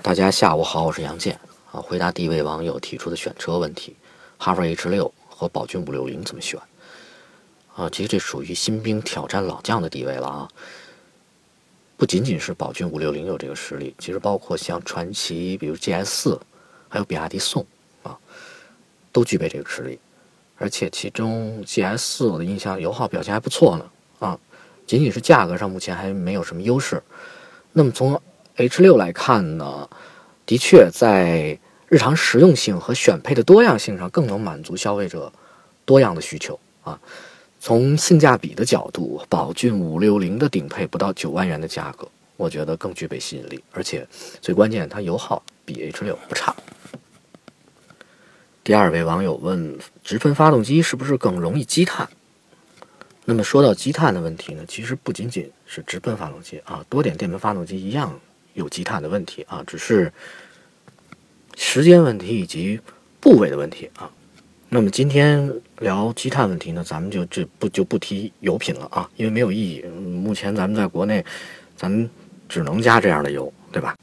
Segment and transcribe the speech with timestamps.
[0.00, 1.38] 大家下午好，我是杨健
[1.70, 1.80] 啊。
[1.80, 3.94] 回答第一位网友提出的选车问题，
[4.38, 6.58] 哈弗 H 六和宝骏五六零怎么选？
[7.76, 10.48] 啊，其实这属于新兵挑战老将的地位了啊。
[11.96, 16.40] 不仅仅是宝骏五六零有这个实力，其实包括像传祺，比如 GS 四，
[16.88, 17.64] 还有比亚迪宋
[18.02, 18.18] 啊，
[19.12, 19.98] 都具备这个实力。
[20.58, 24.38] 而且其中 GS 四我的印象油耗表现还不错呢啊，
[24.86, 27.02] 仅仅是价格上目前还没有什么优势。
[27.72, 28.20] 那么从
[28.56, 29.88] H 六来看呢，
[30.44, 35.32] 的确在日常实用性和选配的多样性上更能满足消费者
[35.84, 37.00] 多样的需求啊。
[37.58, 44.06] 从性价比的角度，宝骏五六零的顶配不到九万元的价格，我觉得更具备吸引力，而且
[44.40, 46.54] 最关键，它油耗比 H 六不差。
[48.64, 52.08] 第二位网友问：直喷发动机是不是更容易积碳？
[53.24, 58.20] 那么说到积碳的问题呢，其实不仅仅是直喷发动机啊，多点电喷发动机一样。
[58.54, 60.12] 有积碳的问题啊，只是
[61.56, 62.80] 时间问题以及
[63.20, 64.10] 部位的问题啊。
[64.68, 69.82] 那么今天聊积碳问题呢，咱们就这不就不提油品了啊，因为没有意义。
[69.82, 71.22] 目前咱们在国内，
[71.76, 72.10] 咱
[72.48, 73.94] 只能加这样的油，对吧？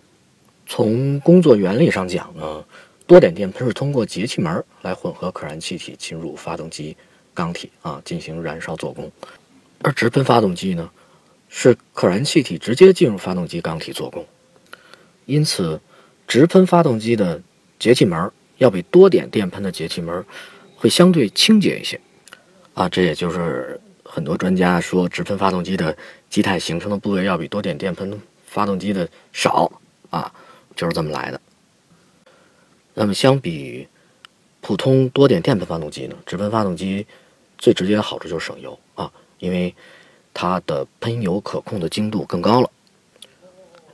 [0.67, 2.63] 从工作原理上讲呢，
[3.07, 6.95] 多点电喷是通过节气门来混合可燃气体进入发动机
[7.33, 9.11] 缸体啊，进行燃烧做功，
[9.81, 10.87] 而直喷发动机呢，
[11.47, 14.23] 是可燃气体直接进入发动机缸体做功。
[15.29, 15.79] 因此，
[16.27, 17.39] 直喷发动机的
[17.77, 20.25] 节气门要比多点电喷的节气门
[20.75, 22.01] 会相对清洁一些，
[22.73, 25.95] 啊，这也就是很多专家说直喷发动机的
[26.29, 29.71] 积碳形成的部位要比多点电喷发动机的少
[30.09, 30.33] 啊，
[30.75, 31.39] 就是这么来的。
[32.95, 33.87] 那么，相比
[34.61, 37.05] 普通多点电喷发动机呢，直喷发动机
[37.57, 39.73] 最直接的好处就是省油啊，因为
[40.33, 42.69] 它的喷油可控的精度更高了。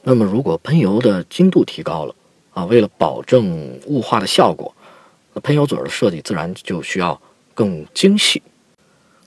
[0.08, 2.14] 那么，如果喷油的精度提高了，
[2.54, 4.72] 啊，为了保证雾化的效果，
[5.34, 7.20] 那喷油嘴的设计自然就需要
[7.56, 8.40] 更精细。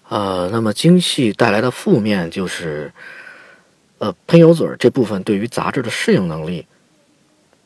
[0.08, 2.92] 呃，那么精细带来的负面就是，
[3.98, 6.64] 呃，喷油嘴这部分对于杂质的适应能力，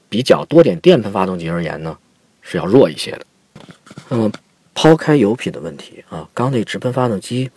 [0.08, 1.98] 比较多点电喷发动机而言呢，
[2.40, 3.26] 是要弱一些的。
[4.08, 4.32] 那么，
[4.72, 7.50] 抛开油品的问题啊，缸内直喷发动机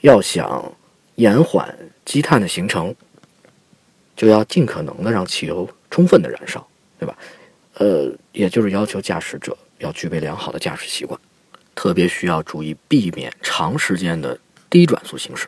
[0.00, 0.72] 要想
[1.14, 1.72] 延缓
[2.04, 2.92] 积碳的形成。
[4.18, 6.66] 就要尽可能的让汽油充分的燃烧，
[6.98, 7.16] 对吧？
[7.74, 11.18] 呃，也就是要求驾驶者要具备良好的驾驶习惯，
[11.76, 14.36] 特别需要注意避免长时间的
[14.68, 15.46] 低转速行驶。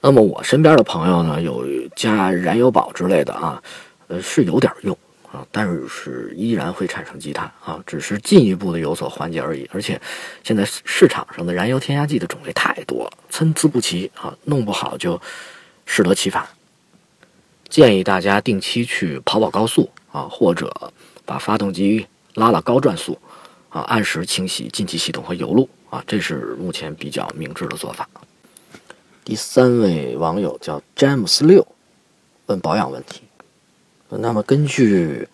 [0.00, 3.62] 那么我身边的朋友呢，有加燃油宝之类的啊，
[4.08, 4.96] 呃，是有点用
[5.30, 9.68] 啊，但是依然会产生积碳啊，只是进一步的有所缓解而已。
[9.70, 10.00] 而且
[10.42, 15.20] 现在市场上的燃油添加剂的种类太多了，参差不齐啊，弄不好就
[15.84, 16.42] 适得其反。
[17.74, 20.92] 建议大家定期去跑跑高速啊，或者
[21.26, 23.18] 把发动机拉到高转速
[23.68, 28.08] 啊，按时清洗进气系统和油路啊，这是目前比较明智的做法。
[29.24, 31.66] 第三位网友叫詹姆斯六，
[32.46, 33.22] 问保养问题。
[34.08, 35.28] 那么根据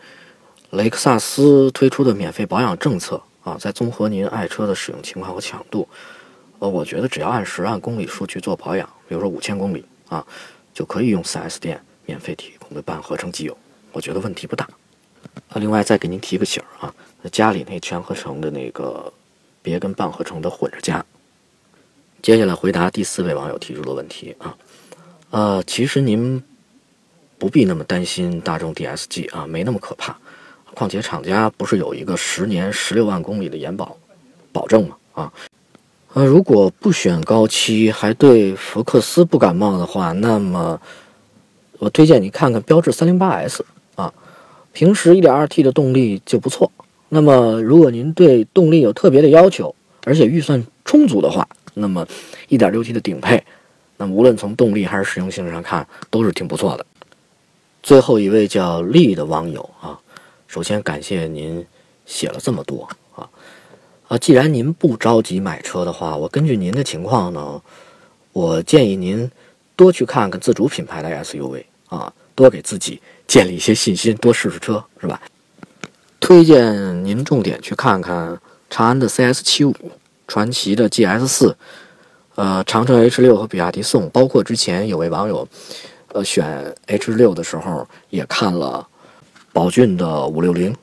[0.71, 5.87] 雷克萨斯推出的免费保养政策啊，在综合您爱车的使用情况和强度，
[6.59, 10.27] 呃，我觉得只要按时按公里数去做保养，比如说五千公里啊，
[10.73, 11.79] 就可以用 4S 店。
[12.11, 13.57] 免费提供的半合成机油，
[13.93, 14.69] 我觉得问题不大。
[15.49, 16.93] 啊，另外再给您提个醒儿啊，
[17.31, 19.13] 家里那全合成的那个，
[19.63, 21.05] 别跟半合成的混着加。
[22.21, 24.57] 接下来回答第四位网友提出的问题啊，
[25.31, 26.43] 呃，其实您
[27.39, 30.19] 不必那么担心大众 DSG 啊，没那么可怕。
[30.75, 33.97] 况且厂家不是有一个十年十六万公里的延保
[34.51, 34.97] 保证吗？
[35.13, 35.33] 啊，
[36.15, 40.81] 呃，如果不选高七还对福克斯不感冒的话，那么。
[41.81, 43.63] 我推荐你看看标致 308S
[43.95, 44.13] 啊，
[44.73, 46.71] 平时 1.2T 的动力就不错。
[47.09, 49.75] 那么，如果您对动力有特别的要求，
[50.05, 52.07] 而且预算充足的话，那么
[52.51, 53.43] 1.6T 的顶配，
[53.97, 56.85] 那无论从动力还是实用性上看，都是挺不错的。
[57.83, 59.99] 最后一位叫丽的网友啊，
[60.49, 61.65] 首先感谢您
[62.05, 63.27] 写了这么多啊
[64.09, 67.63] 啊，既然您不着急买车的话，我根据您的情况呢，
[68.35, 69.31] 我建议您
[69.75, 71.65] 多去看看自主品牌的 SUV。
[71.91, 72.99] 啊，多给自己
[73.29, 75.21] 建立一些信心，多试试车，是吧？
[76.19, 78.41] 推荐您重点去看看
[78.71, 79.75] 长安的 CS 七五、
[80.27, 81.57] 传祺的 GS 四、
[82.37, 85.47] 呃，长城 H 六和比亚迪宋，包括之前有位网友，
[86.13, 88.87] 呃，选 H 六的时候也看了
[89.53, 90.77] 宝骏的五六零，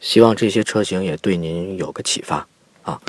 [0.00, 2.46] 希望这些车型也对您有个启发
[2.82, 3.00] 啊！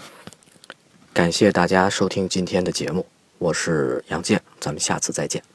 [1.13, 3.05] 感谢大家收听今天的节目，
[3.37, 5.54] 我是杨健，咱们下次再见。